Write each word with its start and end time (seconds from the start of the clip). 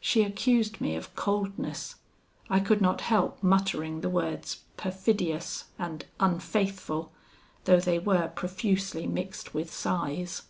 She 0.00 0.24
accused 0.24 0.80
me 0.80 0.96
of 0.96 1.14
coldness. 1.14 1.94
I 2.50 2.58
could 2.58 2.80
not 2.80 3.00
help 3.02 3.40
muttering 3.44 4.00
the 4.00 4.08
words 4.10 4.62
perfidious 4.76 5.66
and 5.78 6.04
unfaithful, 6.18 7.12
though 7.64 7.78
they 7.78 8.00
were 8.00 8.26
profusely 8.26 9.06
mixed 9.06 9.54
with 9.54 9.72
sighs. 9.72 10.42